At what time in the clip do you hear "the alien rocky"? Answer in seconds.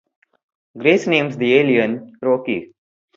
1.37-2.73